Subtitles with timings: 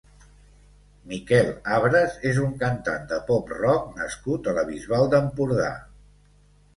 [1.09, 5.69] Miquel Abras és un cantant de pop rock nascut a la Bisbal d'Empordà.